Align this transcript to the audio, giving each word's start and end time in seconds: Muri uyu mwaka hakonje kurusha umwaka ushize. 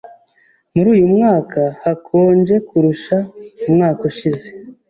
Muri 0.73 0.87
uyu 0.95 1.05
mwaka 1.13 1.61
hakonje 1.83 2.55
kurusha 2.67 3.17
umwaka 3.67 4.01
ushize. 4.11 4.47